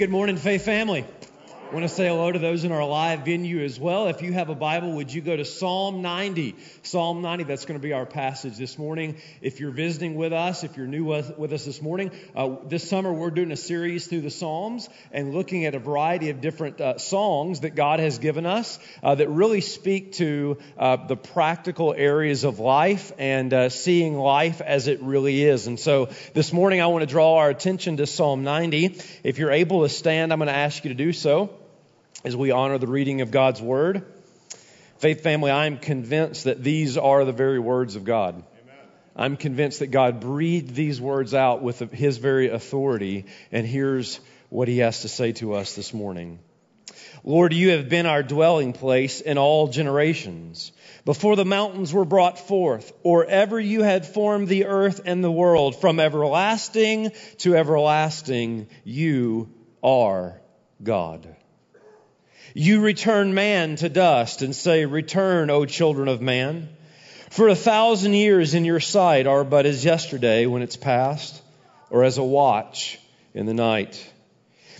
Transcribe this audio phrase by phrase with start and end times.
[0.00, 1.04] Good morning, Faith family.
[1.70, 4.08] I want to say hello to those in our live venue as well.
[4.08, 6.56] If you have a Bible, would you go to Psalm 90?
[6.82, 9.18] Psalm 90, that's going to be our passage this morning.
[9.40, 13.12] If you're visiting with us, if you're new with us this morning, uh, this summer
[13.12, 16.98] we're doing a series through the Psalms and looking at a variety of different uh,
[16.98, 22.42] songs that God has given us uh, that really speak to uh, the practical areas
[22.42, 25.68] of life and uh, seeing life as it really is.
[25.68, 28.98] And so this morning I want to draw our attention to Psalm 90.
[29.22, 31.58] If you're able to stand, I'm going to ask you to do so
[32.24, 34.04] as we honor the reading of God's Word.
[34.98, 38.34] Faith family, I'm convinced that these are the very words of God.
[38.34, 38.44] Amen.
[39.16, 44.20] I'm convinced that God breathed these words out with His very authority, and here's
[44.50, 46.40] what He has to say to us this morning.
[47.24, 50.72] Lord, you have been our dwelling place in all generations.
[51.04, 55.30] Before the mountains were brought forth, or ever you had formed the earth and the
[55.30, 59.50] world, from everlasting to everlasting, you
[59.82, 60.40] are
[60.82, 61.36] God.
[62.54, 66.68] You return man to dust and say, Return, O children of man.
[67.30, 71.40] For a thousand years in your sight are but as yesterday when it's past,
[71.90, 72.98] or as a watch
[73.34, 74.04] in the night.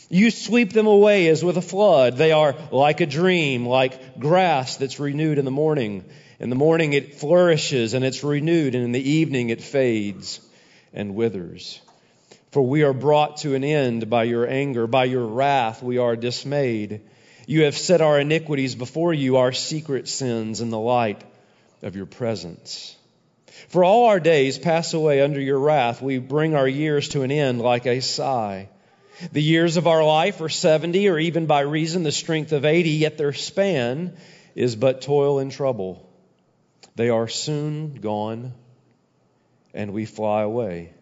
[0.09, 2.17] You sweep them away as with a flood.
[2.17, 6.05] They are like a dream, like grass that's renewed in the morning.
[6.41, 10.41] In the morning it flourishes and it's renewed, and in the evening it fades
[10.93, 11.81] and withers.
[12.51, 16.17] For we are brought to an end by your anger, by your wrath we are
[16.17, 17.03] dismayed.
[17.51, 21.21] You have set our iniquities before you, our secret sins, in the light
[21.83, 22.97] of your presence.
[23.71, 26.01] For all our days pass away under your wrath.
[26.01, 28.69] We bring our years to an end like a sigh.
[29.33, 32.91] The years of our life are 70, or even by reason the strength of 80,
[32.91, 34.17] yet their span
[34.55, 36.09] is but toil and trouble.
[36.95, 38.55] They are soon gone,
[39.75, 40.93] and we fly away.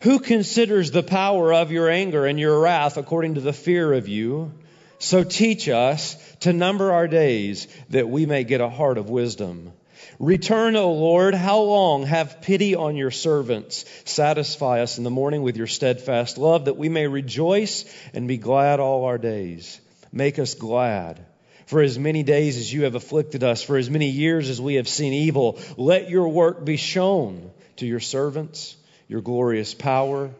[0.00, 4.08] Who considers the power of your anger and your wrath according to the fear of
[4.08, 4.50] you?
[4.98, 9.72] So teach us to number our days that we may get a heart of wisdom.
[10.18, 12.04] Return, O Lord, how long?
[12.04, 13.84] Have pity on your servants.
[14.04, 17.84] Satisfy us in the morning with your steadfast love, that we may rejoice
[18.14, 19.80] and be glad all our days.
[20.12, 21.24] Make us glad.
[21.66, 24.76] For as many days as you have afflicted us, for as many years as we
[24.76, 28.76] have seen evil, let your work be shown to your servants,
[29.08, 30.30] your glorious power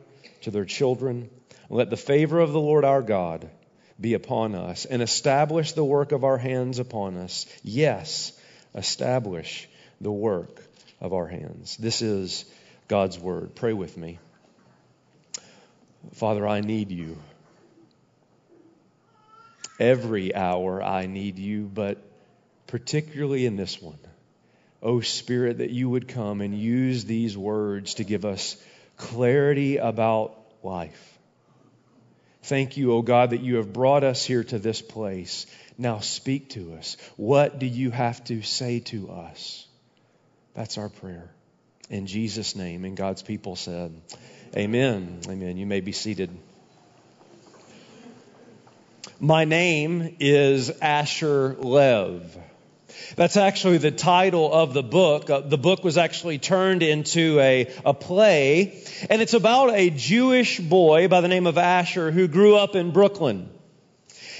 [0.42, 1.28] to their children.
[1.68, 3.50] Let the favor of the Lord our God
[4.00, 7.46] be upon us and establish the work of our hands upon us.
[7.62, 8.38] Yes,
[8.74, 9.68] establish
[10.00, 10.62] the work
[11.00, 11.76] of our hands.
[11.76, 12.44] This is
[12.88, 13.54] God's word.
[13.54, 14.18] Pray with me.
[16.12, 17.18] Father, I need you.
[19.80, 21.98] Every hour I need you, but
[22.66, 23.98] particularly in this one.
[24.82, 28.56] Oh, Spirit, that you would come and use these words to give us
[28.96, 31.15] clarity about life
[32.46, 35.46] Thank you, O God, that you have brought us here to this place.
[35.76, 36.96] Now speak to us.
[37.16, 39.66] What do you have to say to us?
[40.54, 41.28] That's our prayer.
[41.90, 42.84] In Jesus' name.
[42.84, 44.00] And God's people said,
[44.56, 45.22] Amen.
[45.28, 45.56] Amen.
[45.56, 46.30] You may be seated.
[49.18, 52.38] My name is Asher Lev.
[53.16, 55.30] That's actually the title of the book.
[55.30, 60.60] Uh, the book was actually turned into a, a play, and it's about a Jewish
[60.60, 63.48] boy by the name of Asher who grew up in Brooklyn.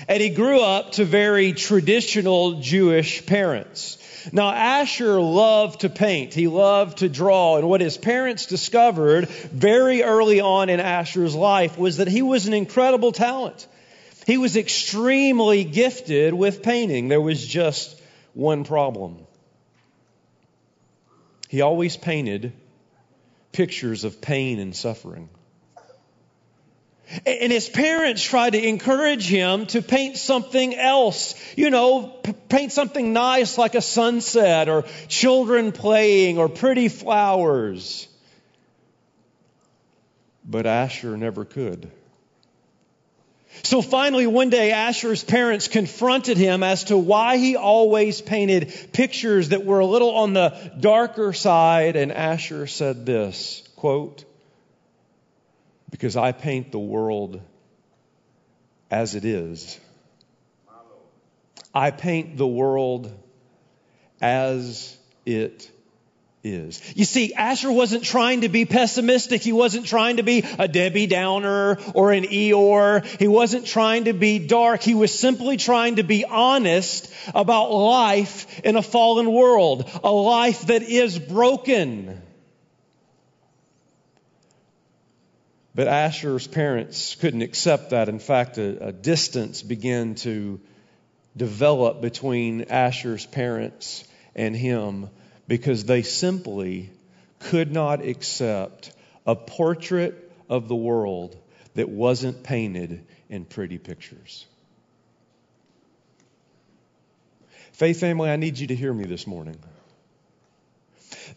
[0.08, 3.98] And he grew up to very traditional Jewish parents.
[4.32, 6.34] Now, Asher loved to paint.
[6.34, 7.58] He loved to draw.
[7.58, 12.46] And what his parents discovered very early on in Asher's life was that he was
[12.46, 13.66] an incredible talent.
[14.26, 17.08] He was extremely gifted with painting.
[17.08, 17.95] There was just
[18.36, 19.26] one problem.
[21.48, 22.52] He always painted
[23.50, 25.30] pictures of pain and suffering.
[27.24, 31.34] And his parents tried to encourage him to paint something else.
[31.56, 38.06] You know, p- paint something nice like a sunset or children playing or pretty flowers.
[40.44, 41.90] But Asher never could.
[43.62, 49.50] So finally, one day, Asher's parents confronted him as to why he always painted pictures
[49.50, 51.96] that were a little on the darker side.
[51.96, 54.24] And Asher said this quote,
[55.90, 57.40] Because I paint the world
[58.90, 59.78] as it is.
[61.74, 63.12] I paint the world
[64.20, 65.70] as it
[66.54, 66.80] is.
[66.94, 69.42] You see, Asher wasn't trying to be pessimistic.
[69.42, 73.04] He wasn't trying to be a Debbie Downer or an Eeyore.
[73.18, 74.82] He wasn't trying to be dark.
[74.82, 80.66] He was simply trying to be honest about life in a fallen world, a life
[80.66, 82.22] that is broken.
[85.74, 88.08] But Asher's parents couldn't accept that.
[88.08, 90.58] In fact, a, a distance began to
[91.36, 94.04] develop between Asher's parents
[94.34, 95.10] and him
[95.48, 96.90] because they simply
[97.38, 98.92] could not accept
[99.26, 101.36] a portrait of the world
[101.74, 104.46] that wasn't painted in pretty pictures.
[107.72, 109.58] Faith family, I need you to hear me this morning.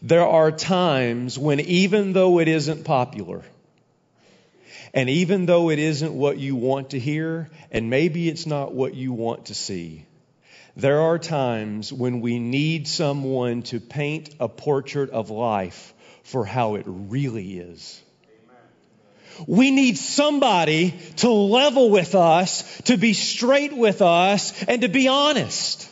[0.00, 3.42] There are times when, even though it isn't popular,
[4.94, 8.94] and even though it isn't what you want to hear, and maybe it's not what
[8.94, 10.06] you want to see,
[10.76, 16.76] there are times when we need someone to paint a portrait of life for how
[16.76, 18.00] it really is.
[19.46, 25.08] We need somebody to level with us, to be straight with us, and to be
[25.08, 25.88] honest.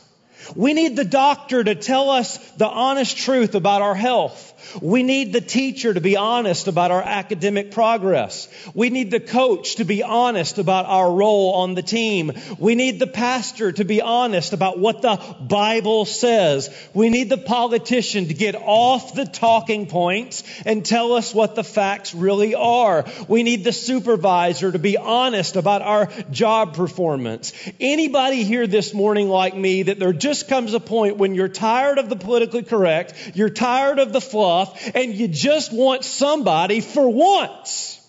[0.54, 4.47] We need the doctor to tell us the honest truth about our health.
[4.80, 8.48] We need the teacher to be honest about our academic progress.
[8.74, 12.32] We need the coach to be honest about our role on the team.
[12.58, 16.74] We need the pastor to be honest about what the Bible says.
[16.94, 21.64] We need the politician to get off the talking points and tell us what the
[21.64, 23.04] facts really are.
[23.28, 27.52] We need the supervisor to be honest about our job performance.
[27.80, 31.98] Anybody here this morning like me that there just comes a point when you're tired
[31.98, 34.57] of the politically correct, you're tired of the fluff,
[34.94, 38.00] and you just want somebody for once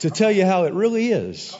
[0.00, 1.56] to tell you how it really is.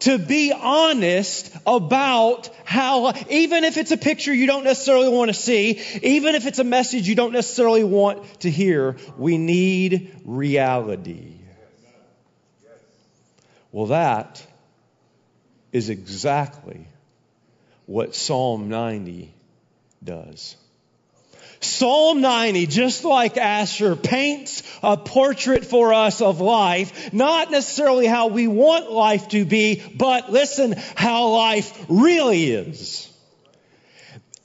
[0.00, 5.34] To be honest about how, even if it's a picture you don't necessarily want to
[5.34, 11.32] see, even if it's a message you don't necessarily want to hear, we need reality.
[13.72, 14.46] Well, that
[15.72, 16.86] is exactly
[17.86, 19.32] what Psalm 90
[20.02, 20.56] does.
[21.60, 28.28] Psalm 90, just like Asher, paints a portrait for us of life, not necessarily how
[28.28, 33.10] we want life to be, but listen, how life really is.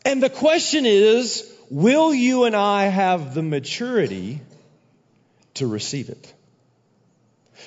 [0.06, 4.42] And the question is, will you and I have the maturity
[5.56, 6.34] to receive it?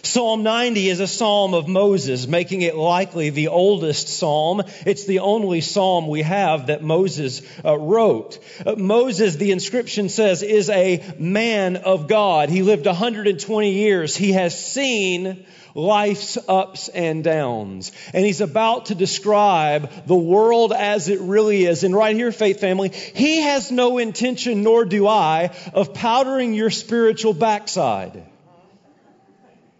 [0.02, 4.62] Psalm 90 is a psalm of Moses, making it likely the oldest psalm.
[4.86, 8.38] It's the only psalm we have that Moses uh, wrote.
[8.64, 12.48] Uh, Moses, the inscription says, is a man of God.
[12.48, 14.16] He lived 120 years.
[14.16, 15.44] He has seen
[15.74, 17.92] life's ups and downs.
[18.12, 21.84] And he's about to describe the world as it really is.
[21.84, 26.70] And right here, faith family, he has no intention, nor do I, of powdering your
[26.70, 28.24] spiritual backside.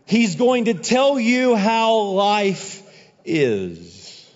[0.06, 2.82] He's going to tell you how life
[3.24, 4.30] is.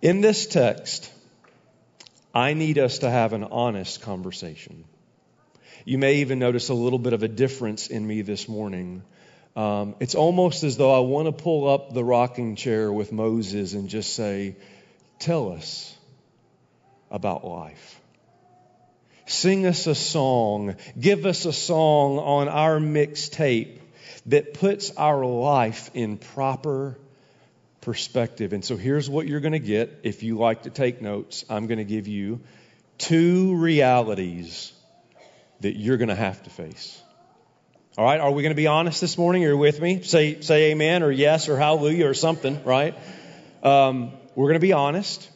[0.00, 1.10] In this text,
[2.34, 4.84] I need us to have an honest conversation.
[5.84, 9.02] You may even notice a little bit of a difference in me this morning.
[9.56, 13.74] Um, it's almost as though I want to pull up the rocking chair with Moses
[13.74, 14.56] and just say,
[15.18, 15.96] Tell us
[17.10, 18.00] about life.
[19.26, 20.76] Sing us a song.
[20.98, 23.78] Give us a song on our mixtape
[24.26, 26.98] that puts our life in proper
[27.80, 28.52] perspective.
[28.52, 31.44] And so here's what you're going to get if you like to take notes.
[31.48, 32.40] I'm going to give you
[32.98, 34.72] two realities
[35.60, 37.00] that you're going to have to face.
[37.96, 39.42] All right, are we going to be honest this morning?
[39.42, 40.02] You're you with me?
[40.02, 42.94] Say, say amen or yes or hallelujah or something, right?
[43.62, 45.30] Um, we're going to be honest,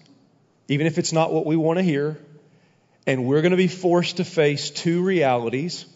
[0.67, 2.19] even if it's not what we want to hear.
[3.09, 5.87] And we're going to be forced to face two realities.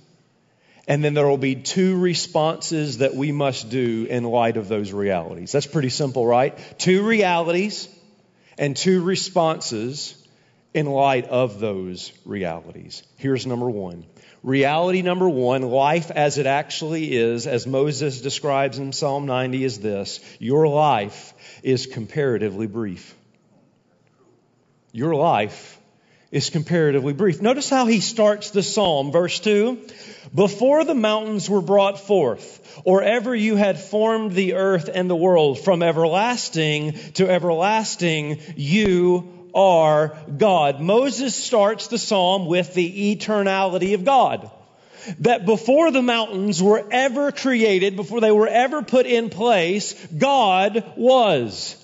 [0.88, 4.92] And then there will be two responses that we must do in light of those
[4.92, 5.52] realities.
[5.52, 6.57] That's pretty simple, right?
[6.78, 7.87] Two realities
[8.57, 10.16] and two responses
[10.73, 13.02] in light of those realities.
[13.19, 14.07] Here's number one.
[14.42, 19.81] Reality number one, life as it actually is, as Moses describes in Psalm 90, is
[19.81, 23.14] this Your life is comparatively brief.
[24.92, 25.78] Your life
[26.33, 27.43] is comparatively brief.
[27.43, 29.12] Notice how he starts the psalm.
[29.12, 29.79] Verse 2
[30.35, 35.15] Before the mountains were brought forth, or ever you had formed the earth and the
[35.15, 40.81] world, from everlasting to everlasting, you are God.
[40.81, 44.51] Moses starts the psalm with the eternality of God.
[45.19, 50.93] That before the mountains were ever created, before they were ever put in place, God
[50.97, 51.77] was.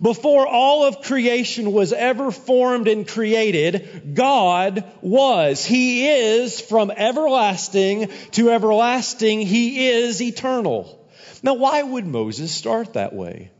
[0.00, 5.64] Before all of creation was ever formed and created, God was.
[5.64, 9.40] He is from everlasting to everlasting.
[9.40, 11.08] He is eternal.
[11.42, 13.50] Now, why would Moses start that way?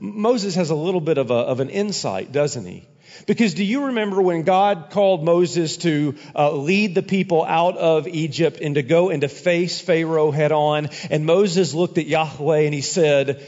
[0.00, 2.88] Moses has a little bit of, a, of an insight, doesn't he?
[3.26, 8.06] Because do you remember when God called Moses to uh, lead the people out of
[8.08, 10.90] Egypt and to go and to face Pharaoh head on?
[11.10, 13.46] And Moses looked at Yahweh and he said,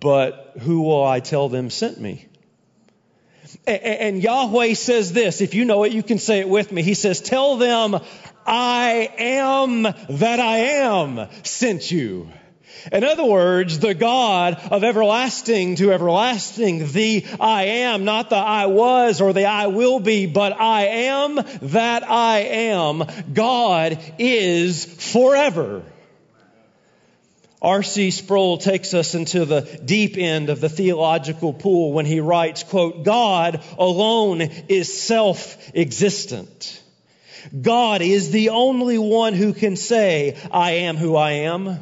[0.00, 2.26] But who will I tell them sent me?
[3.66, 5.40] And, and Yahweh says this.
[5.40, 6.82] If you know it, you can say it with me.
[6.82, 7.96] He says, Tell them,
[8.46, 12.30] I am that I am sent you.
[12.92, 18.66] In other words, the God of everlasting to everlasting, the I am, not the I
[18.66, 23.04] was or the I will be, but I am that I am.
[23.32, 25.82] God is forever.
[27.60, 28.12] R.C.
[28.12, 33.02] Sproul takes us into the deep end of the theological pool when he writes, quote,
[33.02, 36.82] God alone is self-existent.
[37.60, 41.80] God is the only one who can say, I am who I am.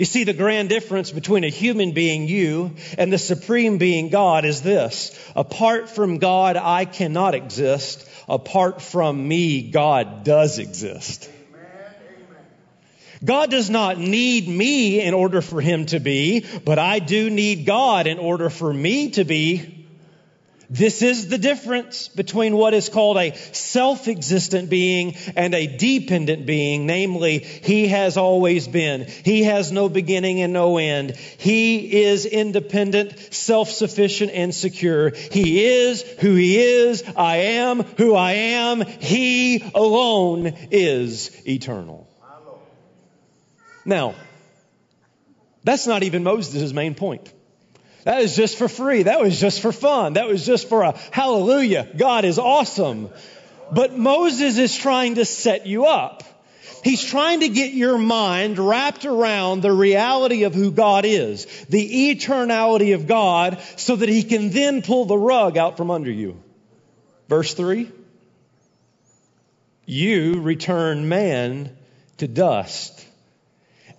[0.00, 4.46] You see, the grand difference between a human being, you, and the supreme being, God,
[4.46, 5.14] is this.
[5.36, 8.08] Apart from God, I cannot exist.
[8.26, 11.30] Apart from me, God does exist.
[13.22, 17.66] God does not need me in order for him to be, but I do need
[17.66, 19.79] God in order for me to be.
[20.72, 26.86] This is the difference between what is called a self-existent being and a dependent being.
[26.86, 29.08] Namely, He has always been.
[29.24, 31.16] He has no beginning and no end.
[31.16, 35.10] He is independent, self-sufficient, and secure.
[35.10, 37.02] He is who He is.
[37.16, 38.82] I am who I am.
[38.82, 42.06] He alone is eternal.
[43.84, 44.14] Now,
[45.64, 47.32] that's not even Moses' main point.
[48.04, 49.04] That is just for free.
[49.04, 50.14] That was just for fun.
[50.14, 51.88] That was just for a hallelujah.
[51.96, 53.10] God is awesome.
[53.72, 56.24] But Moses is trying to set you up.
[56.82, 62.14] He's trying to get your mind wrapped around the reality of who God is, the
[62.14, 66.42] eternality of God, so that he can then pull the rug out from under you.
[67.28, 67.90] Verse 3
[69.84, 71.76] You return man
[72.16, 72.99] to dust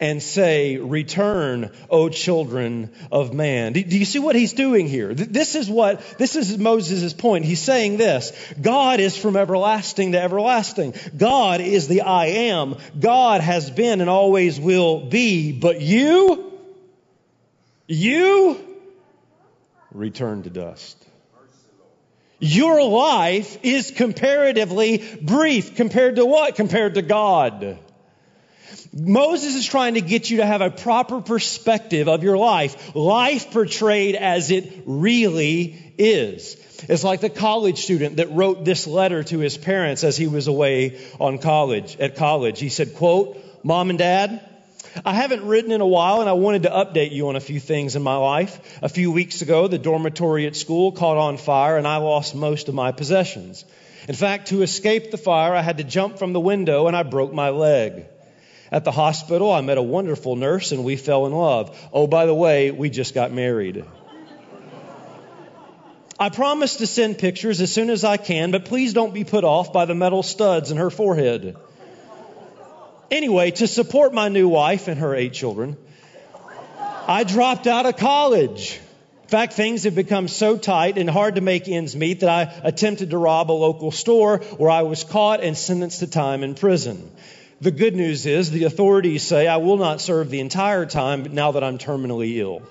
[0.02, 3.74] and say, Return, O children of man.
[3.74, 5.14] Do, you see what he's doing here?
[5.14, 7.46] This is what, this is Moses' point.
[7.46, 10.96] He's saying this God is from everlasting to everlasting.
[11.16, 12.78] God is the I am.
[13.00, 15.52] God has been and always will be.
[15.52, 16.52] But you,
[17.88, 18.58] you
[19.92, 20.98] return to dust.
[22.40, 26.56] Your life is comparatively brief compared to what?
[26.56, 27.78] Compared to God.
[28.94, 33.52] Moses is trying to get you to have a proper perspective of your life, life
[33.52, 36.58] portrayed as it really is.
[36.90, 40.48] It's like the college student that wrote this letter to his parents as he was
[40.48, 42.60] away on college, at college.
[42.60, 44.42] He said, quote, Mom and Dad,
[45.06, 47.60] I haven't written in a while and I wanted to update you on a few
[47.60, 48.80] things in my life.
[48.82, 52.68] A few weeks ago, the dormitory at school caught on fire and I lost most
[52.68, 53.64] of my possessions.
[54.10, 57.04] In fact, to escape the fire, I had to jump from the window and I
[57.04, 58.06] broke my leg.
[58.72, 61.78] At the hospital, I met a wonderful nurse and we fell in love.
[61.92, 63.84] Oh, by the way, we just got married.
[66.18, 69.44] I promise to send pictures as soon as I can, but please don't be put
[69.44, 71.58] off by the metal studs in her forehead.
[73.10, 75.76] Anyway, to support my new wife and her eight children,
[77.08, 78.80] I dropped out of college.
[79.24, 82.68] In fact, things have become so tight and hard to make ends meet that I
[82.68, 86.56] attempted to rob a local store where I was caught and sentenced to time in
[86.56, 87.12] prison.
[87.62, 91.52] The good news is the authorities say I will not serve the entire time now
[91.52, 92.64] that I'm terminally ill.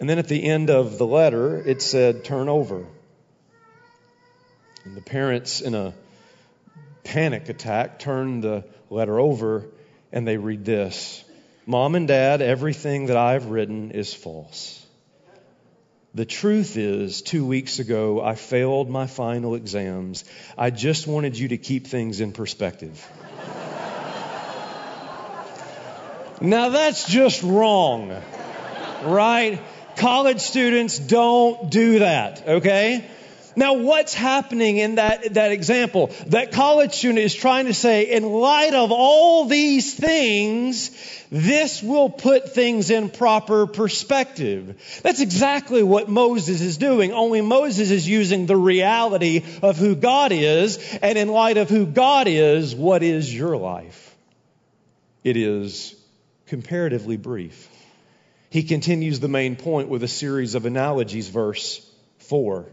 [0.00, 2.86] And then at the end of the letter, it said, turn over.
[4.84, 5.92] And the parents, in a
[7.04, 9.66] panic attack, turn the letter over
[10.12, 11.22] and they read this
[11.66, 14.81] Mom and Dad, everything that I've written is false.
[16.14, 20.24] The truth is, two weeks ago, I failed my final exams.
[20.58, 23.08] I just wanted you to keep things in perspective.
[26.42, 28.14] now that's just wrong,
[29.04, 29.58] right?
[29.96, 33.06] College students don't do that, okay?
[33.56, 36.10] Now, what's happening in that, that example?
[36.28, 40.90] That college student is trying to say, in light of all these things,
[41.30, 45.00] this will put things in proper perspective.
[45.02, 50.32] That's exactly what Moses is doing, only Moses is using the reality of who God
[50.32, 54.14] is, and in light of who God is, what is your life?
[55.24, 55.94] It is
[56.46, 57.68] comparatively brief.
[58.50, 61.80] He continues the main point with a series of analogies, verse
[62.18, 62.66] 4.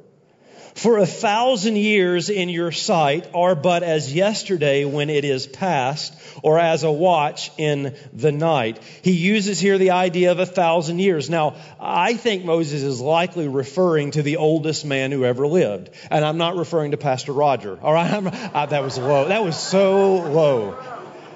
[0.75, 6.13] For a thousand years in your sight are but as yesterday when it is past,
[6.43, 8.79] or as a watch in the night.
[9.01, 11.29] He uses here the idea of a thousand years.
[11.29, 15.89] Now, I think Moses is likely referring to the oldest man who ever lived.
[16.09, 17.77] And I'm not referring to Pastor Roger.
[17.81, 18.09] All right?
[18.49, 19.27] Uh, that was low.
[19.27, 20.77] That was so low.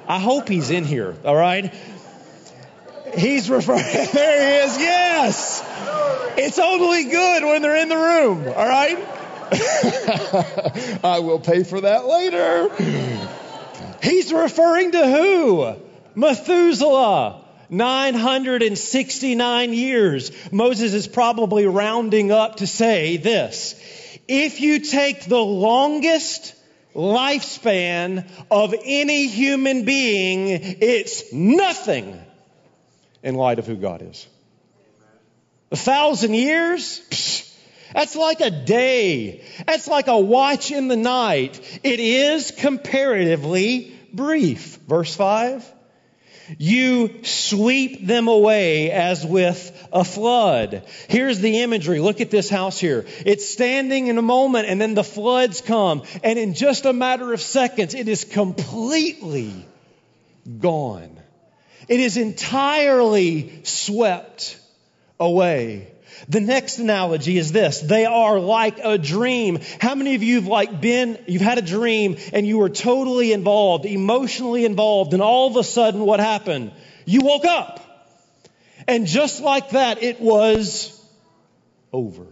[0.08, 1.16] I hope he's in here.
[1.24, 1.74] All right?
[3.16, 5.64] He's referring, there he is, yes!
[6.38, 8.98] It's only good when they're in the room, all right?
[11.04, 12.70] I will pay for that later.
[14.02, 15.76] He's referring to who?
[16.16, 17.42] Methuselah.
[17.70, 20.32] 969 years.
[20.52, 23.74] Moses is probably rounding up to say this.
[24.28, 26.54] If you take the longest
[26.94, 32.22] lifespan of any human being, it's nothing
[33.24, 34.28] in light of who God is.
[35.72, 37.02] A thousand years?
[37.10, 37.53] Psh,
[37.94, 39.44] that's like a day.
[39.66, 41.60] That's like a watch in the night.
[41.84, 44.78] It is comparatively brief.
[44.88, 45.72] Verse 5.
[46.58, 50.86] You sweep them away as with a flood.
[51.08, 52.00] Here's the imagery.
[52.00, 53.06] Look at this house here.
[53.26, 56.04] It's standing in a moment and then the floods come.
[56.22, 59.54] And in just a matter of seconds, it is completely
[60.60, 61.18] gone.
[61.88, 64.60] It is entirely swept
[65.20, 65.93] away.
[66.30, 67.80] The next analogy is this.
[67.80, 69.60] They are like a dream.
[69.80, 73.34] How many of you have like been, you've had a dream and you were totally
[73.34, 76.72] involved, emotionally involved, and all of a sudden what happened?
[77.06, 77.80] You woke up.
[78.88, 81.00] And just like that, it was
[81.92, 82.28] over.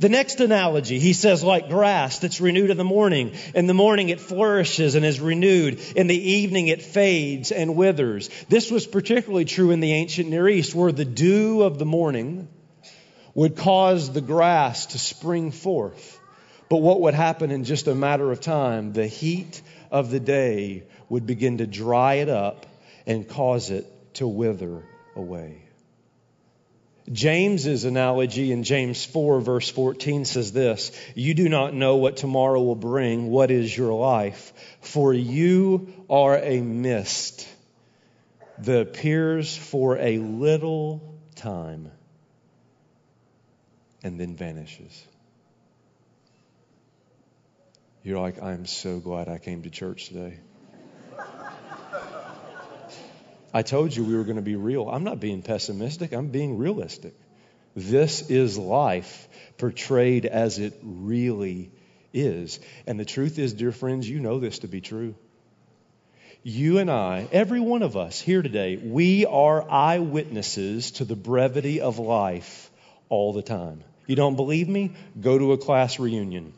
[0.00, 3.34] The next analogy, he says, like grass that's renewed in the morning.
[3.54, 5.80] In the morning it flourishes and is renewed.
[5.94, 8.28] In the evening it fades and withers.
[8.48, 12.48] This was particularly true in the ancient Near East where the dew of the morning
[13.34, 16.20] would cause the grass to spring forth.
[16.68, 18.92] But what would happen in just a matter of time?
[18.92, 19.60] The heat
[19.90, 22.66] of the day would begin to dry it up
[23.06, 24.82] and cause it to wither
[25.14, 25.60] away.
[27.12, 32.62] James's analogy in James 4 verse 14 says this, you do not know what tomorrow
[32.62, 33.28] will bring.
[33.30, 34.54] What is your life?
[34.80, 37.46] For you are a mist
[38.60, 41.90] that appears for a little time
[44.04, 45.06] and then vanishes.
[48.04, 50.38] You're like, I'm so glad I came to church today.
[53.54, 54.88] I told you we were going to be real.
[54.88, 57.14] I'm not being pessimistic, I'm being realistic.
[57.74, 61.70] This is life portrayed as it really
[62.12, 62.60] is.
[62.86, 65.14] And the truth is, dear friends, you know this to be true.
[66.42, 71.80] You and I, every one of us here today, we are eyewitnesses to the brevity
[71.80, 72.70] of life
[73.08, 73.82] all the time.
[74.06, 74.92] You don't believe me?
[75.20, 76.52] Go to a class reunion.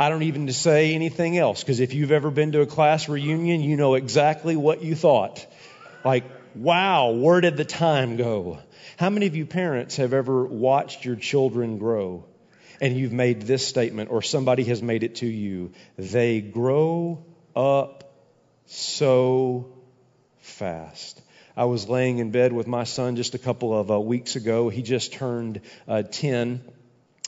[0.00, 3.60] I don't even say anything else because if you've ever been to a class reunion,
[3.60, 5.44] you know exactly what you thought.
[6.04, 8.60] Like, wow, where did the time go?
[8.96, 12.24] How many of you parents have ever watched your children grow
[12.80, 15.72] and you've made this statement or somebody has made it to you?
[15.96, 17.24] They grow
[17.56, 18.12] up
[18.66, 19.72] so
[20.38, 21.20] fast.
[21.58, 24.68] I was laying in bed with my son just a couple of uh, weeks ago.
[24.68, 26.62] He just turned uh, 10,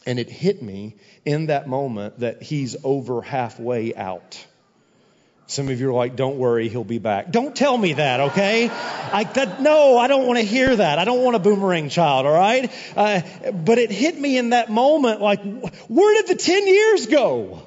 [0.07, 4.47] and it hit me in that moment that he's over halfway out.
[5.49, 7.33] Some of you are like, don't worry, he'll be back.
[7.33, 8.71] Don't tell me that, okay?
[8.71, 11.01] I, that, no, I don't want to hear that.
[11.01, 12.73] I don't want a boomerang child, all right?
[12.97, 15.43] Uh, but it hit me in that moment like,
[15.88, 17.62] where did the 10 years go?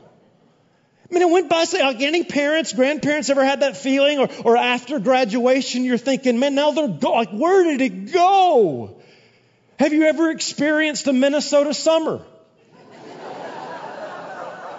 [1.13, 4.17] I mean, it went by, like any parents, grandparents ever had that feeling?
[4.17, 7.13] Or, or after graduation, you're thinking, man, now they're gone.
[7.13, 8.99] Like, where did it go?
[9.77, 12.25] Have you ever experienced a Minnesota summer?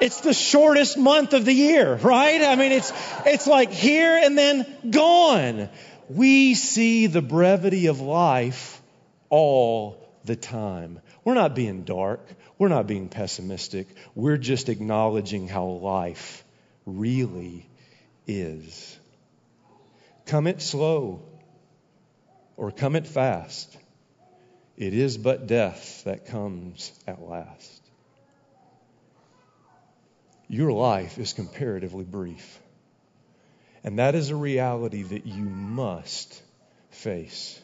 [0.01, 2.43] it's the shortest month of the year, right?
[2.43, 2.93] I mean, it's,
[3.25, 5.69] it's like here and then gone.
[6.09, 8.83] We see the brevity of life
[9.31, 11.01] all the time.
[11.25, 12.27] We're not being dark.
[12.59, 13.89] We're not being pessimistic.
[14.15, 16.45] We're just acknowledging how life
[16.87, 17.69] really
[18.27, 18.99] is.
[20.27, 21.23] Come it slow
[22.57, 23.77] or come it fast.
[24.77, 27.83] It is but death that comes at last.
[30.49, 32.61] Your life is comparatively brief.
[33.83, 36.43] And that is a reality that you must
[36.91, 37.61] face.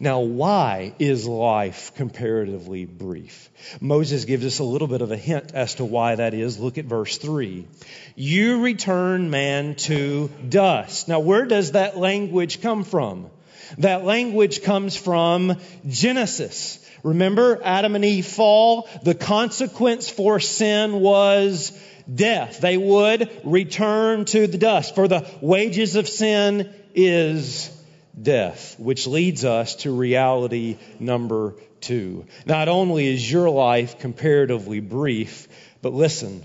[0.00, 3.50] Now, why is life comparatively brief?
[3.80, 6.58] Moses gives us a little bit of a hint as to why that is.
[6.58, 7.66] Look at verse 3.
[8.14, 11.08] You return man to dust.
[11.08, 13.30] Now, where does that language come from?
[13.78, 15.56] That language comes from
[15.88, 16.78] Genesis.
[17.02, 18.88] Remember, Adam and Eve fall.
[19.02, 21.72] The consequence for sin was
[22.12, 22.60] death.
[22.60, 24.94] They would return to the dust.
[24.94, 27.70] For the wages of sin is
[28.20, 32.26] death, which leads us to reality number two.
[32.46, 35.48] Not only is your life comparatively brief,
[35.80, 36.44] but listen,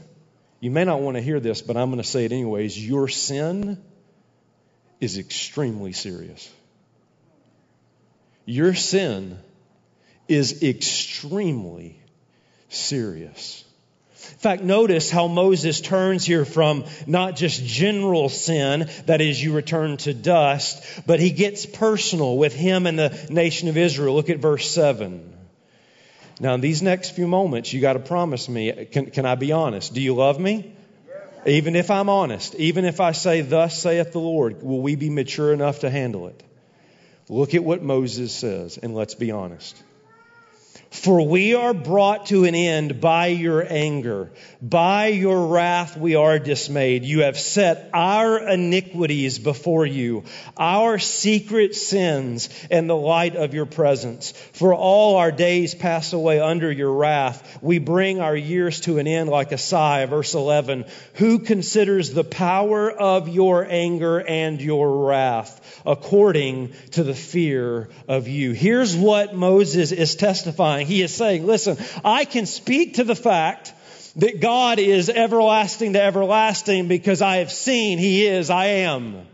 [0.60, 2.78] you may not want to hear this, but I'm going to say it anyways.
[2.78, 3.82] Your sin
[5.00, 6.52] is extremely serious.
[8.46, 9.38] Your sin
[10.28, 12.02] is extremely
[12.70, 13.64] serious.
[14.32, 19.54] In fact, notice how Moses turns here from not just general sin, that is, you
[19.54, 24.16] return to dust, but he gets personal with him and the nation of Israel.
[24.16, 25.34] Look at verse 7.
[26.40, 29.52] Now, in these next few moments, you got to promise me, can, can I be
[29.52, 29.94] honest?
[29.94, 30.74] Do you love me?
[31.46, 35.10] Even if I'm honest, even if I say, Thus saith the Lord, will we be
[35.10, 36.44] mature enough to handle it?
[37.30, 39.82] Look at what Moses says, and let's be honest.
[40.90, 44.32] For we are brought to an end by your anger.
[44.62, 47.04] By your wrath we are dismayed.
[47.04, 50.24] You have set our iniquities before you,
[50.58, 54.32] our secret sins in the light of your presence.
[54.32, 57.60] For all our days pass away under your wrath.
[57.62, 60.06] We bring our years to an end like a sigh.
[60.06, 60.86] Verse 11.
[61.16, 68.28] Who considers the power of your anger and your wrath according to the fear of
[68.28, 68.54] you?
[68.54, 73.74] Here's what Moses is testifying he is saying, listen, I can speak to the fact
[74.18, 79.26] that God is everlasting to everlasting because I have seen He is, I am.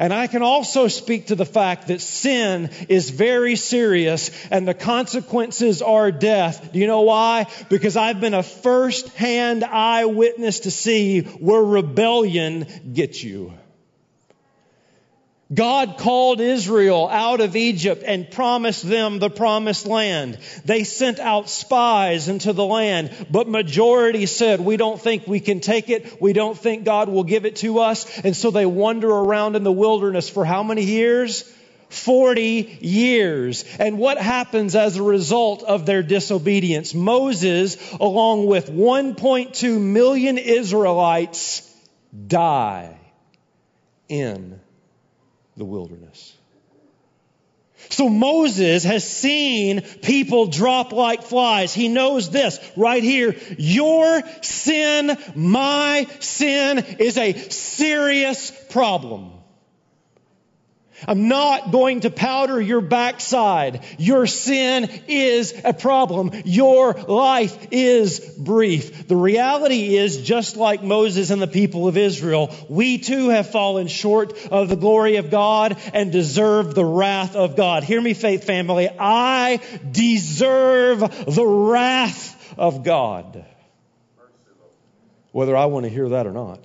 [0.00, 4.74] And I can also speak to the fact that sin is very serious and the
[4.74, 6.72] consequences are death.
[6.72, 7.46] Do you know why?
[7.68, 13.52] Because I've been a first hand eyewitness to see where rebellion gets you.
[15.52, 20.38] God called Israel out of Egypt and promised them the promised land.
[20.66, 25.60] They sent out spies into the land, but majority said, we don't think we can
[25.60, 26.20] take it.
[26.20, 28.20] We don't think God will give it to us.
[28.20, 31.50] And so they wander around in the wilderness for how many years?
[31.88, 33.64] 40 years.
[33.78, 36.92] And what happens as a result of their disobedience?
[36.92, 41.62] Moses, along with 1.2 million Israelites,
[42.26, 42.98] die
[44.10, 44.60] in
[45.58, 46.34] the wilderness.
[47.90, 51.72] So Moses has seen people drop like flies.
[51.72, 53.36] He knows this right here.
[53.56, 59.37] Your sin, my sin is a serious problem.
[61.06, 63.84] I'm not going to powder your backside.
[63.98, 66.32] Your sin is a problem.
[66.44, 69.06] Your life is brief.
[69.06, 73.86] The reality is, just like Moses and the people of Israel, we too have fallen
[73.86, 77.84] short of the glory of God and deserve the wrath of God.
[77.84, 78.88] Hear me, faith family.
[78.98, 83.44] I deserve the wrath of God.
[85.32, 86.64] Whether I want to hear that or not.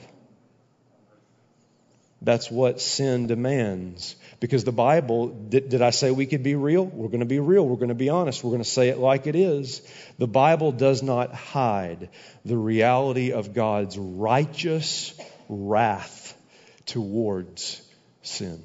[2.22, 4.16] That's what sin demands.
[4.44, 6.84] Because the Bible, did, did, I say we could be real?
[6.84, 7.66] We're going to be real.
[7.66, 8.44] We're going to be honest.
[8.44, 9.82] We're going to say it like it is.
[10.18, 12.10] The Bible does not hide
[12.44, 16.38] the reality of God's righteous wrath
[16.86, 17.82] towards
[18.22, 18.62] sin.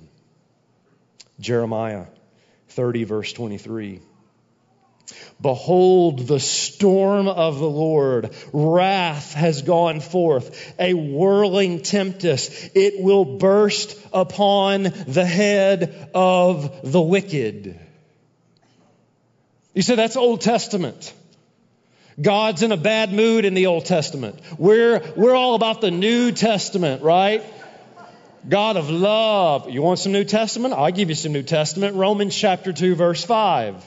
[1.39, 2.07] Jeremiah
[2.71, 4.01] 30, verse 23.
[5.41, 8.35] Behold, the storm of the Lord.
[8.53, 12.71] Wrath has gone forth, a whirling tempest.
[12.75, 17.79] It will burst upon the head of the wicked.
[19.75, 21.15] You say that's Old Testament.
[22.21, 24.41] God's in a bad mood in the Old Testament.
[24.59, 27.45] We're, we're all about the New Testament, right?
[28.49, 29.71] God of love.
[29.71, 30.75] You want some New Testament?
[30.75, 31.95] I'll give you some New Testament.
[31.95, 33.87] Romans chapter 2, verse 5.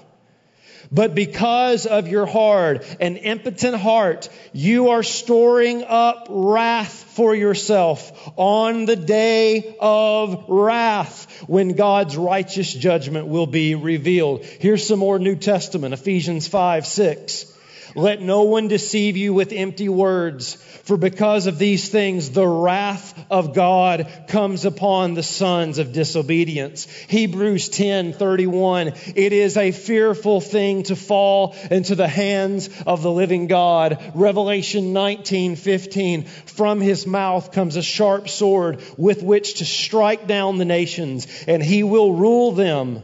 [0.92, 8.32] But because of your hard and impotent heart, you are storing up wrath for yourself
[8.38, 14.46] on the day of wrath when God's righteous judgment will be revealed.
[14.46, 17.51] Here's some more New Testament, Ephesians 5, 6.
[17.96, 23.14] Let no one deceive you with empty words, for because of these things the wrath
[23.30, 26.88] of God comes upon the sons of disobedience.
[27.08, 33.48] Hebrews 10:31 It is a fearful thing to fall into the hands of the living
[33.48, 34.00] God.
[34.16, 40.66] Revelation 19:15 From his mouth comes a sharp sword with which to strike down the
[40.66, 43.04] nations, and he will rule them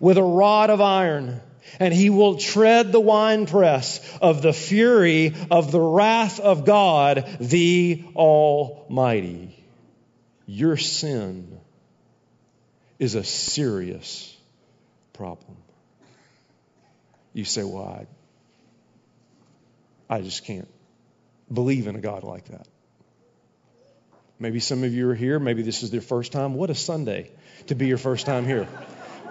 [0.00, 1.40] with a rod of iron
[1.78, 8.04] and he will tread the winepress of the fury of the wrath of God, the
[8.14, 9.64] Almighty.
[10.46, 11.60] Your sin
[12.98, 14.36] is a serious
[15.12, 15.56] problem.
[17.32, 18.06] You say, well,
[20.08, 20.68] I, I just can't
[21.52, 22.66] believe in a God like that.
[24.38, 25.38] Maybe some of you are here.
[25.38, 26.54] Maybe this is your first time.
[26.54, 27.30] What a Sunday
[27.68, 28.66] to be your first time here.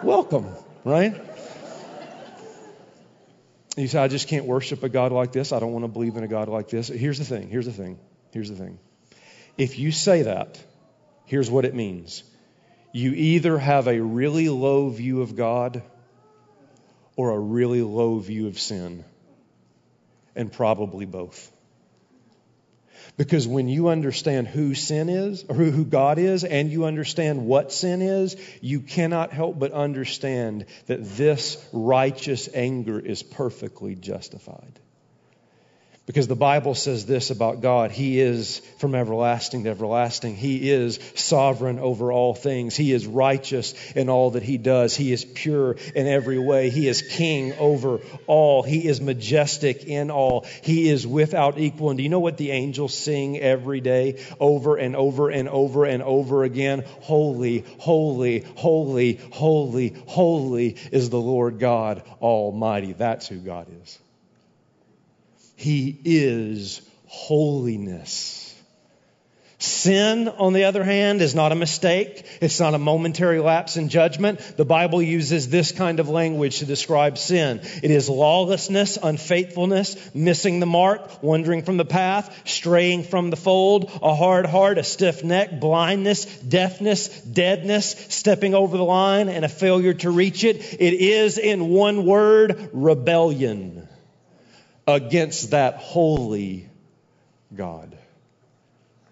[0.04, 0.48] Welcome,
[0.86, 1.31] right?
[3.82, 5.52] You say, I just can't worship a God like this.
[5.52, 6.88] I don't want to believe in a God like this.
[6.88, 7.50] Here's the thing.
[7.50, 8.00] Here's the thing.
[8.32, 8.80] Here's the thing.
[9.58, 10.63] If you say that,
[11.26, 12.24] here's what it means
[12.94, 15.82] you either have a really low view of God
[17.15, 19.04] or a really low view of sin,
[20.36, 21.51] and probably both.
[23.17, 27.71] Because when you understand who sin is, or who God is, and you understand what
[27.71, 34.80] sin is, you cannot help but understand that this righteous anger is perfectly justified.
[36.08, 40.36] Because the Bible says this about God He is from everlasting to everlasting.
[40.36, 42.76] He is sovereign over all things.
[42.76, 44.96] He is righteous in all that He does.
[44.96, 46.72] He is pure in every way.
[46.72, 48.64] He is king over all.
[48.64, 50.48] He is majestic in all.
[50.64, 51.92] He is without equal.
[51.92, 55.86] And do you know what the angels sing every day over and over and over
[55.86, 56.84] and over again?
[57.02, 62.94] Holy, holy, holy, holy, holy is the Lord God Almighty.
[62.94, 64.00] That's who God is.
[65.62, 68.39] He is holiness.
[69.60, 72.26] Sin, on the other hand, is not a mistake.
[72.41, 74.39] It's not a momentary lapse in judgment.
[74.58, 77.60] The Bible uses this kind of language to describe sin.
[77.84, 83.91] It is lawlessness, unfaithfulness, missing the mark, wandering from the path, straying from the fold,
[84.02, 89.50] a hard heart, a stiff neck, blindness, deafness, deadness, stepping over the line, and a
[89.50, 90.56] failure to reach it.
[90.82, 93.88] It is, in one word, rebellion
[94.93, 96.69] against that holy
[97.54, 97.97] God.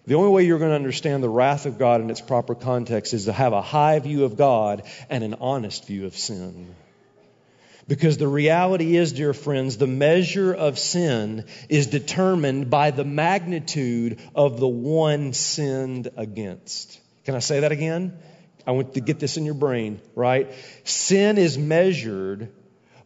[0.06, 3.14] The only way you're going to understand the wrath of God in its proper context
[3.14, 6.76] is to have a high view of God and an honest view of sin.
[7.88, 14.20] Because the reality is, dear friends, the measure of sin is determined by the magnitude
[14.36, 17.00] of the one sinned against.
[17.26, 18.18] Can I say that again?
[18.66, 20.52] I want to get this in your brain, right?
[20.84, 22.52] Sin is measured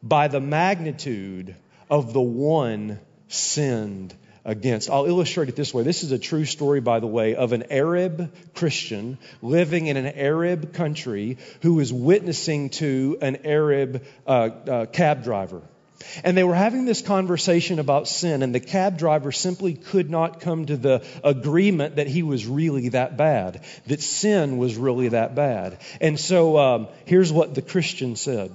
[0.01, 1.55] by the magnitude
[1.89, 4.13] of the one sinned
[4.45, 4.89] against.
[4.89, 5.83] I'll illustrate it this way.
[5.83, 10.07] This is a true story, by the way, of an Arab Christian living in an
[10.07, 15.61] Arab country who was witnessing to an Arab uh, uh, cab driver.
[16.25, 20.41] And they were having this conversation about sin, and the cab driver simply could not
[20.41, 25.33] come to the agreement that he was really that bad, that sin was really that
[25.33, 25.79] bad.
[26.01, 28.51] And so um, here's what the Christian said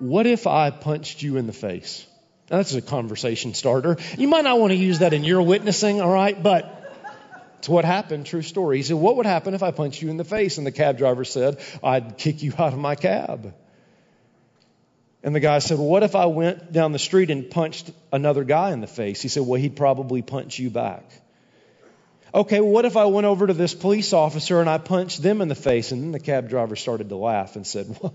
[0.00, 2.06] what if I punched you in the face?
[2.50, 3.96] Now, that's a conversation starter.
[4.18, 6.40] You might not want to use that in your witnessing, all right?
[6.42, 6.76] But
[7.58, 8.78] it's what happened, true story.
[8.78, 10.58] He said, What would happen if I punched you in the face?
[10.58, 13.54] And the cab driver said, I'd kick you out of my cab.
[15.22, 18.44] And the guy said, Well, what if I went down the street and punched another
[18.44, 19.20] guy in the face?
[19.20, 21.04] He said, Well, he'd probably punch you back.
[22.32, 25.42] Okay, well, what if I went over to this police officer and I punched them
[25.42, 25.92] in the face?
[25.92, 28.14] And then the cab driver started to laugh and said, Well,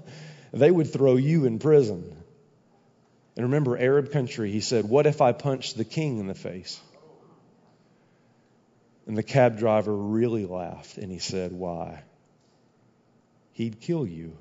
[0.51, 2.15] they would throw you in prison.
[3.35, 6.79] And remember, Arab country, he said, What if I punched the king in the face?
[9.07, 12.03] And the cab driver really laughed and he said, Why?
[13.51, 14.37] He'd kill you.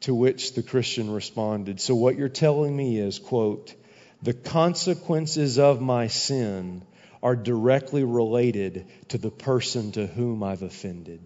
[0.00, 3.74] To which the Christian responded, So what you're telling me is, quote,
[4.22, 6.82] the consequences of my sin
[7.22, 11.20] are directly related to the person to whom I've offended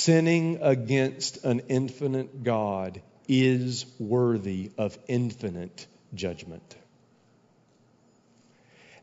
[0.00, 6.76] sinning against an infinite God is worthy of infinite judgment.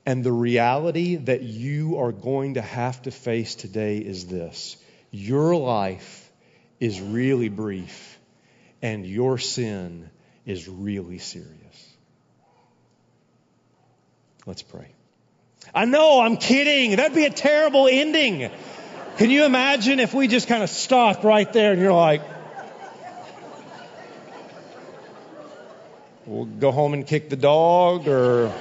[0.06, 4.78] And the reality that you are going to have to face today is this
[5.12, 6.30] your life
[6.80, 8.18] is really brief,
[8.82, 10.10] and your sin
[10.46, 11.96] is really serious.
[14.46, 14.88] Let's pray.
[15.76, 16.96] I know, I'm kidding.
[16.96, 18.50] That'd be a terrible ending.
[19.18, 22.22] Can you imagine if we just kind of stopped right there and you're like,
[26.28, 28.54] we'll go home and kick the dog or.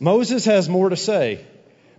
[0.00, 1.44] Moses has more to say.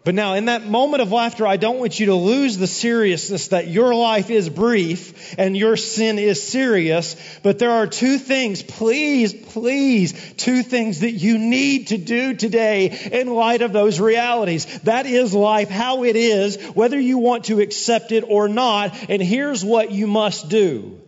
[0.05, 3.47] But now, in that moment of laughter, I don't want you to lose the seriousness
[3.49, 7.15] that your life is brief and your sin is serious.
[7.41, 13.09] But there are two things, please, please, two things that you need to do today
[13.13, 14.65] in light of those realities.
[14.79, 19.09] That is life, how it is, whether you want to accept it or not.
[19.09, 20.99] And here's what you must do.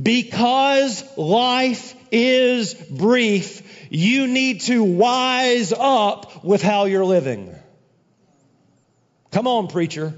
[0.00, 7.54] Because life is brief, you need to wise up with how you're living.
[9.32, 10.14] Come on, preacher.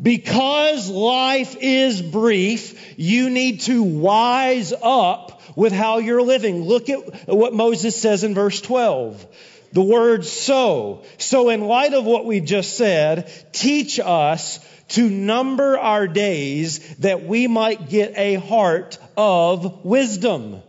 [0.00, 6.62] Because life is brief, you need to wise up with how you're living.
[6.64, 9.26] Look at what Moses says in verse 12.
[9.72, 11.04] The word so.
[11.18, 14.60] So in light of what we've just said, teach us
[14.90, 20.62] to number our days that we might get a heart of wisdom.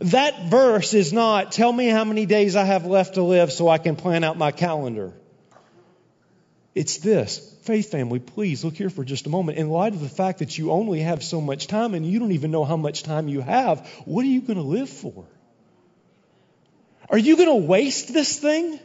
[0.00, 3.68] That verse is not, tell me how many days I have left to live so
[3.68, 5.12] I can plan out my calendar.
[6.74, 7.38] It's this.
[7.62, 9.58] Faith family, please look here for just a moment.
[9.58, 12.32] In light of the fact that you only have so much time and you don't
[12.32, 15.26] even know how much time you have, what are you going to live for?
[17.08, 18.78] Are you going to waste this thing?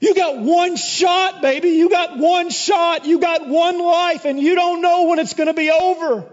[0.00, 1.70] You got one shot, baby.
[1.70, 3.04] You got one shot.
[3.04, 6.26] You got one life, and you don't know when it's going to be over.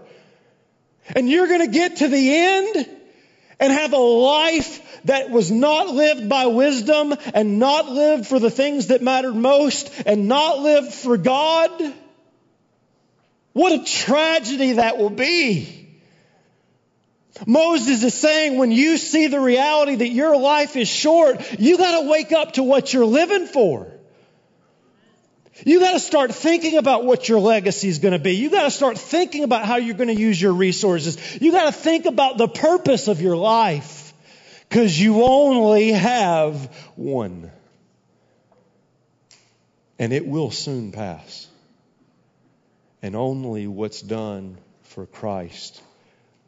[1.14, 2.88] And you're going to get to the end
[3.60, 8.50] and have a life that was not lived by wisdom and not lived for the
[8.50, 11.70] things that mattered most and not lived for God.
[13.52, 15.74] What a tragedy that will be.
[17.46, 22.00] Moses is saying when you see the reality that your life is short, you got
[22.00, 23.92] to wake up to what you're living for.
[25.64, 28.36] You got to start thinking about what your legacy is going to be.
[28.36, 31.40] You got to start thinking about how you're going to use your resources.
[31.40, 34.12] You got to think about the purpose of your life
[34.68, 36.56] because you only have
[36.94, 37.50] one.
[39.98, 41.48] And it will soon pass.
[43.02, 45.82] And only what's done for Christ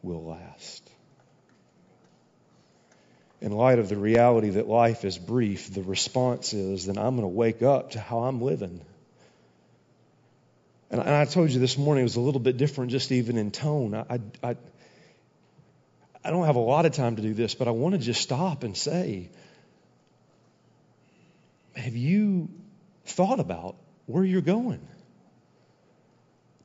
[0.03, 0.89] will last.
[3.41, 7.23] In light of the reality that life is brief, the response is then I'm going
[7.23, 8.83] to wake up to how I'm living.
[10.91, 13.51] And, I told you this morning it was a little bit different, just even in
[13.53, 13.95] tone.
[13.95, 14.57] I, I,
[16.25, 18.21] I don't have a lot of time to do this, but I want to just
[18.21, 19.31] stop and say,
[21.77, 22.49] have you
[23.05, 23.77] thought about
[24.07, 24.81] where you're going?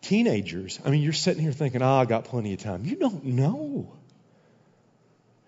[0.01, 2.85] Teenagers, I mean, you're sitting here thinking, oh, I got plenty of time.
[2.85, 3.93] You don't know.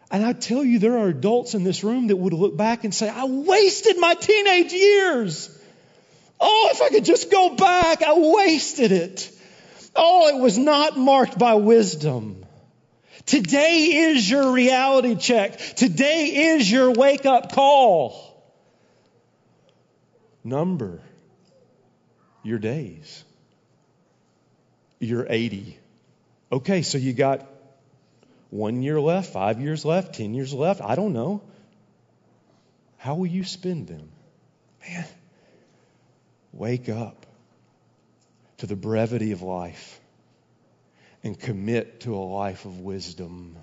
[0.09, 2.93] And I tell you, there are adults in this room that would look back and
[2.93, 5.56] say, I wasted my teenage years.
[6.39, 9.31] Oh, if I could just go back, I wasted it.
[9.95, 12.45] Oh, it was not marked by wisdom.
[13.25, 15.57] Today is your reality check.
[15.57, 18.23] Today is your wake up call.
[20.43, 21.01] Number
[22.43, 23.25] your days.
[24.99, 25.77] You're 80.
[26.51, 27.45] Okay, so you got
[28.49, 30.81] one year left, five years left, 10 years left.
[30.81, 31.41] I don't know.
[32.97, 34.09] How will you spend them?
[34.87, 35.05] Man,
[36.57, 37.27] Wake up
[38.57, 39.99] to the brevity of life
[41.23, 43.55] and commit to a life of wisdom.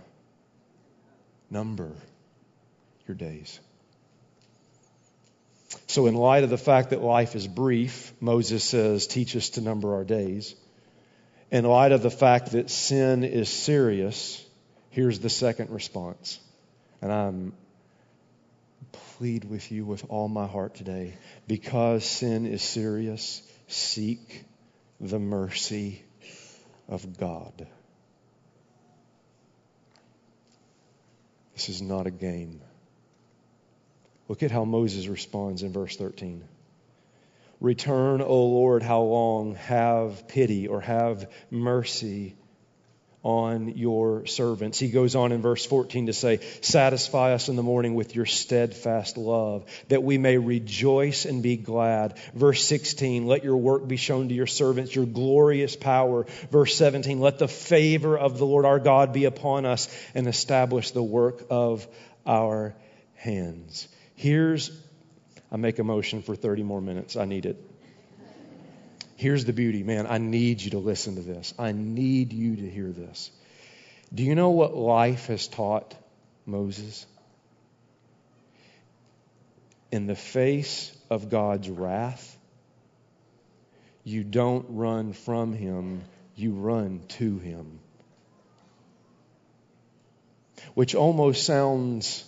[1.50, 1.90] Number
[3.08, 3.58] your days.
[5.88, 9.60] So, in light of the fact that life is brief, Moses says, Teach us to
[9.60, 10.54] number our days.
[11.50, 14.44] In light of the fact that sin is serious,
[14.90, 16.38] here's the second response.
[17.02, 17.52] And I'm
[19.16, 21.16] plead with you with all my heart today.
[21.46, 24.44] Because sin is serious, seek
[25.00, 26.02] the mercy
[26.88, 27.66] of God.
[31.54, 32.60] This is not a game.
[34.28, 36.44] Look at how Moses responds in verse 13.
[37.60, 39.54] Return, O Lord, how long?
[39.54, 42.36] Have pity or have mercy
[43.24, 44.78] on your servants.
[44.78, 48.26] He goes on in verse 14 to say, Satisfy us in the morning with your
[48.26, 52.18] steadfast love, that we may rejoice and be glad.
[52.34, 56.26] Verse 16, Let your work be shown to your servants, your glorious power.
[56.50, 60.90] Verse 17, Let the favor of the Lord our God be upon us and establish
[60.90, 61.88] the work of
[62.26, 62.76] our
[63.14, 63.88] hands.
[64.16, 64.70] Here's,
[65.50, 67.16] I make a motion for 30 more minutes.
[67.16, 67.73] I need it.
[69.16, 70.06] Here's the beauty, man.
[70.08, 71.54] I need you to listen to this.
[71.58, 73.30] I need you to hear this.
[74.12, 75.94] Do you know what life has taught
[76.46, 77.06] Moses?
[79.92, 82.36] In the face of God's wrath,
[84.02, 86.02] you don't run from him,
[86.36, 87.78] you run to him.
[90.74, 92.24] Which almost sounds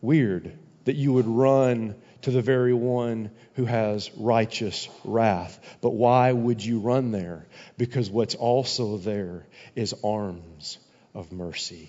[0.00, 5.58] weird that you would run to the very one who has righteous wrath.
[5.80, 7.46] But why would you run there?
[7.78, 10.78] Because what's also there is arms
[11.14, 11.88] of mercy.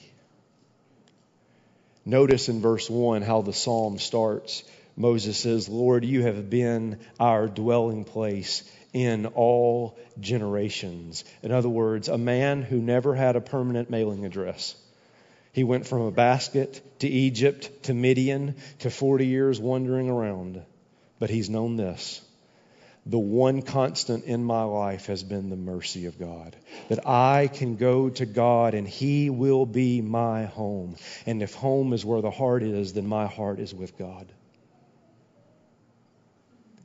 [2.05, 4.63] Notice in verse 1 how the psalm starts.
[4.95, 11.23] Moses says, Lord, you have been our dwelling place in all generations.
[11.43, 14.75] In other words, a man who never had a permanent mailing address
[15.57, 20.61] he went from a basket to Egypt to Midian to 40 years wandering around.
[21.17, 22.21] But he's known this
[23.07, 26.55] the one constant in my life has been the mercy of God.
[26.89, 30.95] That I can go to God and He will be my home.
[31.25, 34.31] And if home is where the heart is, then my heart is with God.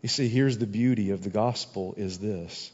[0.00, 2.72] You see, here's the beauty of the gospel is this.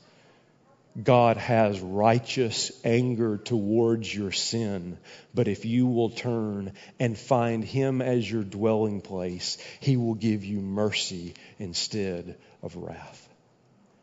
[1.03, 4.99] God has righteous anger towards your sin,
[5.32, 10.44] but if you will turn and find Him as your dwelling place, He will give
[10.44, 13.28] you mercy instead of wrath.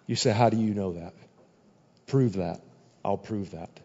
[0.07, 1.13] You say, How do you know that?
[2.07, 2.61] Prove that.
[3.03, 3.79] I'll prove that.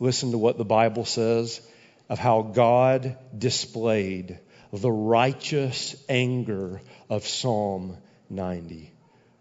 [0.00, 1.60] Listen to what the Bible says
[2.08, 4.38] of how God displayed
[4.72, 7.96] the righteous anger of Psalm
[8.30, 8.93] 90.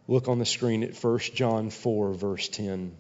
[0.08, 2.96] Look on the screen at 1 John 4, verse 10.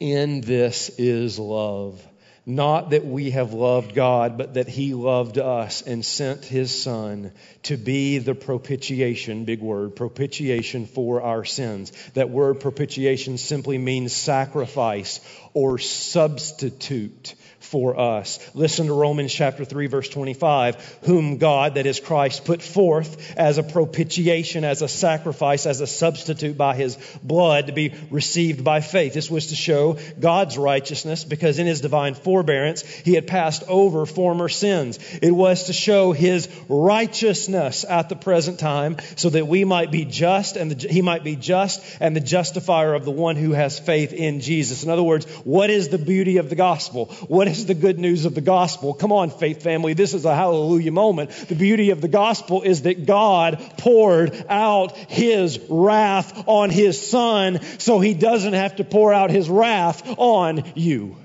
[0.00, 2.06] In this is love
[2.44, 7.30] not that we have loved God, but that He loved us and sent His Son
[7.64, 11.92] to be the propitiation, big word, propitiation for our sins.
[12.14, 15.20] That word propitiation simply means sacrifice
[15.54, 17.34] or substitute
[17.72, 18.38] for us.
[18.54, 23.56] Listen to Romans chapter 3 verse 25, whom God, that is Christ, put forth as
[23.56, 28.82] a propitiation, as a sacrifice, as a substitute by his blood to be received by
[28.82, 29.14] faith.
[29.14, 34.04] This was to show God's righteousness because in his divine forbearance he had passed over
[34.04, 34.98] former sins.
[35.22, 40.04] It was to show his righteousness at the present time so that we might be
[40.04, 43.78] just and the, he might be just and the justifier of the one who has
[43.78, 44.84] faith in Jesus.
[44.84, 47.06] In other words, what is the beauty of the gospel?
[47.28, 48.94] What is the good news of the gospel.
[48.94, 49.94] Come on, faith family.
[49.94, 51.30] This is a hallelujah moment.
[51.30, 57.60] The beauty of the gospel is that God poured out his wrath on his son
[57.78, 61.16] so he doesn't have to pour out his wrath on you.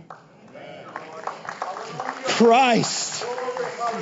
[2.24, 3.26] Christ.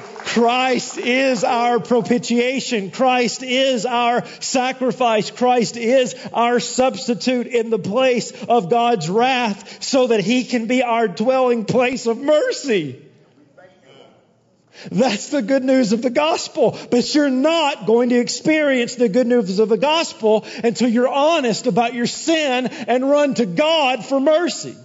[0.01, 2.91] Christ is our propitiation.
[2.91, 5.31] Christ is our sacrifice.
[5.31, 10.83] Christ is our substitute in the place of God's wrath so that he can be
[10.83, 13.01] our dwelling place of mercy.
[14.91, 16.77] That's the good news of the gospel.
[16.91, 21.65] But you're not going to experience the good news of the gospel until you're honest
[21.65, 24.75] about your sin and run to God for mercy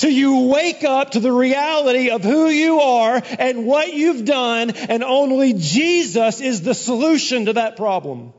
[0.00, 4.70] till you wake up to the reality of who you are and what you've done,
[4.70, 8.32] and only Jesus is the solution to that problem.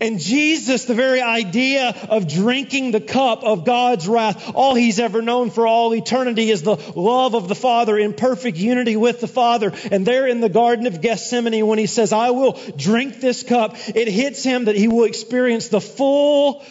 [0.00, 5.22] And Jesus, the very idea of drinking the cup of God's wrath, all he's ever
[5.22, 9.28] known for all eternity is the love of the Father in perfect unity with the
[9.28, 9.72] Father.
[9.90, 13.76] And there in the Garden of Gethsemane, when he says, I will drink this cup,
[13.94, 16.64] it hits him that he will experience the full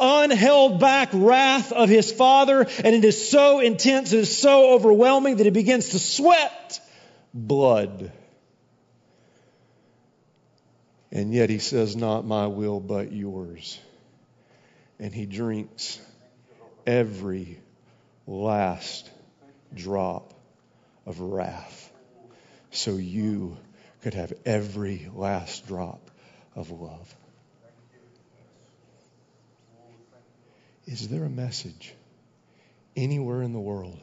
[0.00, 5.36] unheld back wrath of his father, and it is so intense, it is so overwhelming
[5.36, 6.80] that he begins to sweat
[7.34, 8.12] blood.
[11.12, 13.78] And yet he says, Not my will, but yours.
[14.98, 16.00] And he drinks
[16.86, 17.58] every
[18.26, 19.10] last
[19.74, 20.34] drop
[21.06, 21.92] of wrath
[22.70, 23.56] so you
[24.02, 26.10] could have every last drop
[26.54, 27.14] of love.
[30.90, 31.94] Is there a message
[32.96, 33.96] anywhere in the world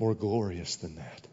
[0.00, 1.26] more glorious than that?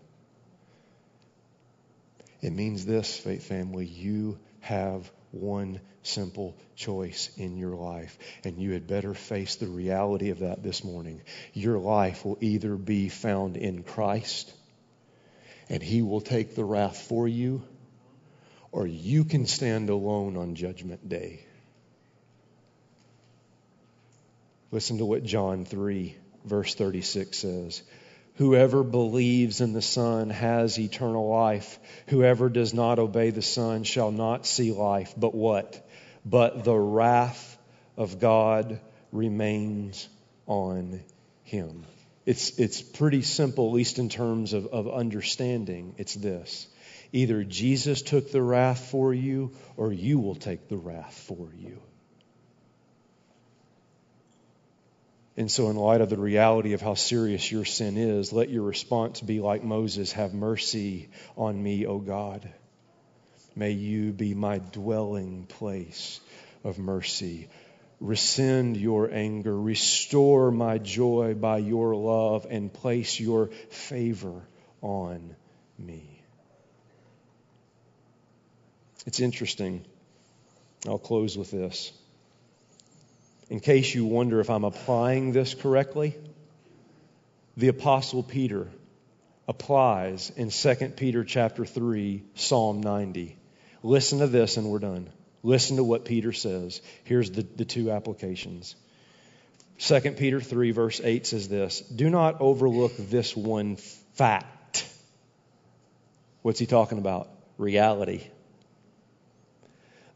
[2.43, 8.73] It means this, faith family, you have one simple choice in your life, and you
[8.73, 11.21] had better face the reality of that this morning.
[11.53, 14.53] Your life will either be found in Christ,
[15.69, 17.63] and He will take the wrath for you,
[18.71, 21.47] or you can stand alone on Judgment Day.
[24.71, 27.81] Listen to what John 3, verse 36 says.
[28.35, 31.79] Whoever believes in the Son has eternal life.
[32.07, 35.87] Whoever does not obey the Son shall not see life, but what?
[36.25, 37.57] But the wrath
[37.95, 38.79] of God
[39.11, 40.07] remains
[40.45, 41.01] on
[41.43, 41.85] him.
[42.25, 45.95] It's, it's pretty simple, at least in terms of, of understanding.
[45.97, 46.67] It's this
[47.13, 51.81] either Jesus took the wrath for you, or you will take the wrath for you.
[55.37, 58.63] And so, in light of the reality of how serious your sin is, let your
[58.63, 62.49] response be like Moses Have mercy on me, O God.
[63.55, 66.19] May you be my dwelling place
[66.63, 67.49] of mercy.
[67.99, 74.41] Rescind your anger, restore my joy by your love, and place your favor
[74.81, 75.35] on
[75.77, 76.23] me.
[79.05, 79.85] It's interesting.
[80.87, 81.91] I'll close with this
[83.49, 86.15] in case you wonder if I'm applying this correctly,
[87.55, 88.67] the Apostle Peter
[89.47, 93.37] applies in 2 Peter chapter 3, Psalm 90.
[93.83, 95.09] Listen to this and we're done.
[95.43, 96.81] Listen to what Peter says.
[97.05, 98.75] Here's the, the two applications.
[99.79, 103.77] 2 Peter 3, verse 8 says this Do not overlook this one
[104.15, 104.89] fact.
[106.41, 107.29] What's he talking about?
[107.57, 108.27] Reality.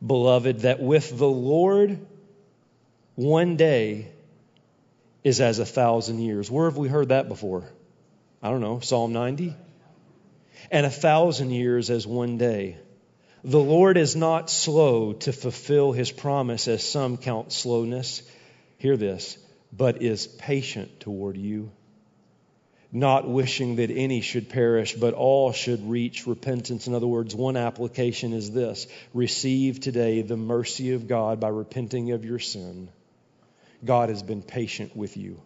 [0.06, 2.00] Beloved, that with the Lord,
[3.22, 4.08] one day
[5.24, 6.50] is as a thousand years.
[6.50, 7.70] Where have we heard that before?
[8.42, 9.56] I don't know, Psalm 90?
[10.72, 12.78] And a thousand years as one day.
[13.44, 18.24] The Lord is not slow to fulfill his promise, as some count slowness.
[18.80, 19.38] Hear this,
[19.72, 21.72] but is patient toward you,
[22.92, 26.88] not wishing that any should perish, but all should reach repentance.
[26.88, 32.12] In other words, one application is this receive today the mercy of God by repenting
[32.12, 32.90] of your sin.
[33.84, 35.42] God has been patient with you.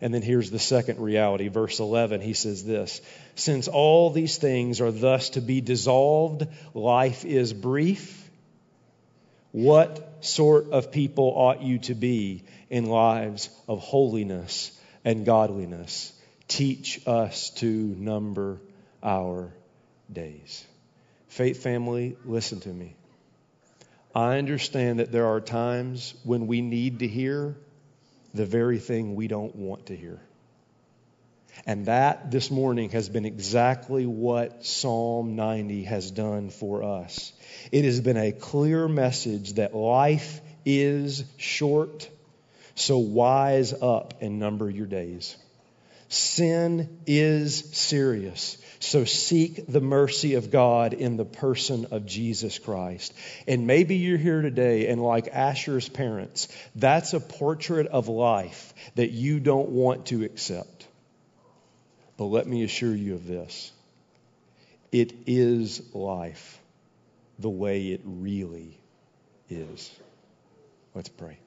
[0.00, 1.46] And then here's the second reality.
[1.46, 3.00] Verse 11, he says this
[3.36, 8.18] Since all these things are thus to be dissolved, life is brief.
[9.52, 16.12] What sort of people ought you to be in lives of holiness and godliness?
[16.48, 18.60] Teach us to number
[19.02, 19.52] our
[20.12, 20.66] days.
[21.28, 22.96] Faith family, listen to me.
[24.14, 27.56] I understand that there are times when we need to hear
[28.34, 30.20] the very thing we don't want to hear.
[31.66, 37.32] And that this morning has been exactly what Psalm 90 has done for us.
[37.70, 42.08] It has been a clear message that life is short,
[42.74, 45.36] so wise up and number your days.
[46.12, 48.58] Sin is serious.
[48.80, 53.14] So seek the mercy of God in the person of Jesus Christ.
[53.48, 59.10] And maybe you're here today and like Asher's parents, that's a portrait of life that
[59.10, 60.86] you don't want to accept.
[62.18, 63.72] But let me assure you of this.
[64.90, 66.60] It is life
[67.38, 68.78] the way it really
[69.48, 69.90] is.
[70.94, 71.38] Let's pray.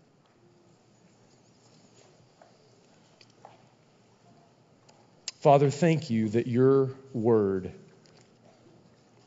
[5.46, 7.72] Father, thank you that your word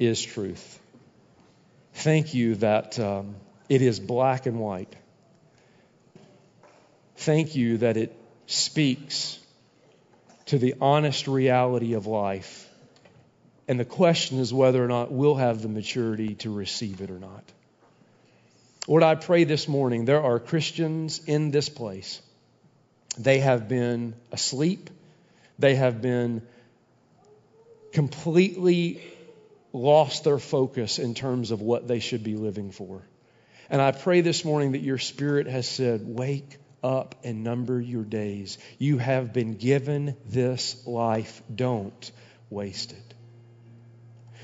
[0.01, 0.81] is truth.
[1.95, 3.37] Thank you that um,
[3.69, 4.93] it is black and white.
[7.19, 8.17] Thank you that it
[8.47, 9.39] speaks
[10.47, 12.69] to the honest reality of life.
[13.69, 17.21] And the question is whether or not we'll have the maturity to receive it or
[17.21, 17.45] not.
[18.89, 22.21] Lord, I pray this morning there are Christians in this place.
[23.17, 24.91] They have been asleep
[25.59, 26.43] they have been
[27.93, 29.03] completely
[29.73, 33.03] lost their focus in terms of what they should be living for.
[33.71, 38.05] And I pray this morning that your spirit has said, Wake up and number your
[38.05, 38.59] days.
[38.79, 41.43] You have been given this life.
[41.55, 42.11] Don't
[42.51, 43.15] waste it.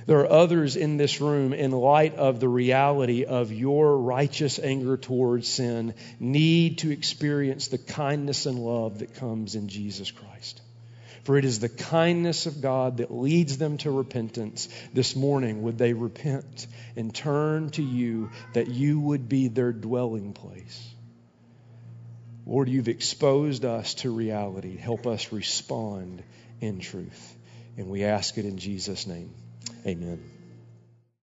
[0.07, 4.99] There are others in this room, in light of the reality of your righteous anger
[4.99, 10.61] towards sin, need to experience the kindness and love that comes in Jesus Christ.
[11.25, 14.69] For it is the kindness of God that leads them to repentance.
[14.93, 16.67] This morning, would they repent
[16.97, 20.95] and turn to you that you would be their dwelling place?
[22.47, 24.77] Lord, you've exposed us to reality.
[24.77, 26.23] Help us respond
[26.61, 27.37] in truth.
[27.79, 29.31] And we ask it in Jesus' name.
[29.87, 30.34] Amen.